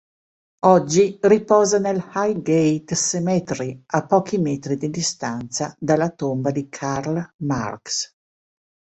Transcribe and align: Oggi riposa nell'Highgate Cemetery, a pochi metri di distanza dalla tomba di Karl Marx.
Oggi 0.65 1.19
riposa 1.21 1.77
nell'Highgate 1.77 2.95
Cemetery, 2.95 3.83
a 3.85 4.03
pochi 4.07 4.39
metri 4.39 4.75
di 4.75 4.89
distanza 4.89 5.75
dalla 5.77 6.09
tomba 6.09 6.49
di 6.49 6.67
Karl 6.69 7.23
Marx. 7.43 8.11